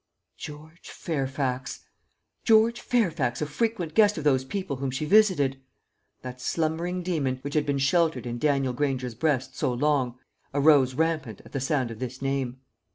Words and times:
George 0.35 0.89
Fairfax! 0.89 1.85
George 2.43 2.81
Fairfax 2.81 3.39
a 3.39 3.45
frequent 3.45 3.93
guest 3.93 4.17
of 4.17 4.23
those 4.23 4.43
people 4.43 4.77
whom 4.77 4.89
she 4.89 5.05
visited! 5.05 5.61
That 6.23 6.41
slumbering 6.41 7.03
demon, 7.03 7.37
which 7.43 7.53
had 7.53 7.67
been 7.67 7.77
sheltered 7.77 8.25
in 8.25 8.39
Daniel 8.39 8.73
Granger's 8.73 9.13
breast 9.13 9.55
so 9.55 9.71
long, 9.71 10.17
arose 10.55 10.95
rampant 10.95 11.41
at 11.45 11.51
the 11.51 11.59
sound 11.61 11.91
of 11.91 11.99
this 11.99 12.19
name. 12.19 12.61